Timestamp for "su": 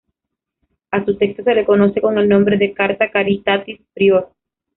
1.05-1.15